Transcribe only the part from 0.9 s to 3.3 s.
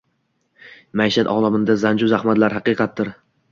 Maishat olaminda ranju zahmatlar haqiqatdir